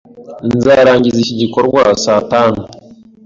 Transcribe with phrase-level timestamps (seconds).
[0.55, 2.61] Nzarangiza iki gikorwa saa tanu.